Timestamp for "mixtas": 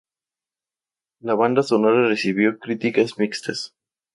3.19-3.75